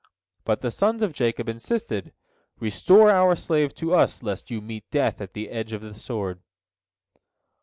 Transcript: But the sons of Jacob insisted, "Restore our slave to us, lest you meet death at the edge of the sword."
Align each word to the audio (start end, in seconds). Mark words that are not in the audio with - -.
But 0.45 0.61
the 0.61 0.71
sons 0.71 1.03
of 1.03 1.13
Jacob 1.13 1.47
insisted, 1.47 2.11
"Restore 2.59 3.11
our 3.11 3.35
slave 3.35 3.75
to 3.75 3.93
us, 3.93 4.23
lest 4.23 4.49
you 4.49 4.59
meet 4.59 4.89
death 4.89 5.21
at 5.21 5.33
the 5.35 5.49
edge 5.51 5.73
of 5.73 5.81
the 5.81 5.93
sword." 5.93 6.41